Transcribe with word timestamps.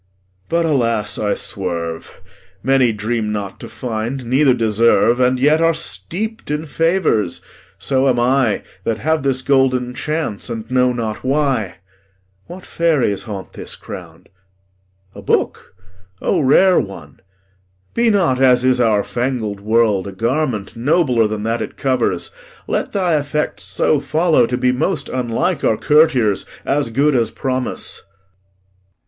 But, 0.49 0.65
alas, 0.65 1.19
I 1.19 1.35
swerve; 1.35 2.23
Many 2.63 2.91
dream 2.91 3.31
not 3.31 3.59
to 3.59 3.69
find, 3.69 4.25
neither 4.25 4.55
deserve, 4.55 5.19
And 5.19 5.37
yet 5.39 5.61
are 5.61 5.75
steep'd 5.75 6.49
in 6.49 6.65
favours; 6.65 7.39
so 7.77 8.09
am 8.09 8.19
I, 8.19 8.63
That 8.83 8.97
have 8.97 9.21
this 9.21 9.43
golden 9.43 9.93
chance, 9.93 10.49
and 10.49 10.71
know 10.71 10.91
not 10.91 11.23
why. 11.23 11.75
What 12.47 12.65
fairies 12.65 13.21
haunt 13.29 13.53
this 13.53 13.75
ground? 13.75 14.29
A 15.13 15.21
book? 15.21 15.75
O 16.19 16.39
rare 16.39 16.79
one! 16.79 17.19
Be 17.93 18.09
not, 18.09 18.41
as 18.41 18.65
is 18.65 18.79
our 18.81 19.03
fangled 19.03 19.59
world, 19.59 20.07
a 20.07 20.11
garment 20.11 20.75
Nobler 20.75 21.27
than 21.27 21.43
that 21.43 21.61
it 21.61 21.77
covers. 21.77 22.31
Let 22.65 22.91
thy 22.91 23.17
effects 23.17 23.61
So 23.61 23.99
follow 23.99 24.47
to 24.47 24.57
be 24.57 24.71
most 24.71 25.09
unlike 25.09 25.63
our 25.63 25.77
courtiers, 25.77 26.47
As 26.65 26.89
good 26.89 27.13
as 27.13 27.29
promise. 27.29 28.01